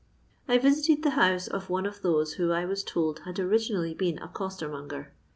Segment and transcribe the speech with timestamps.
[0.47, 4.17] I visited the house of one of those who I was told had originally been
[4.17, 5.13] a coster monger.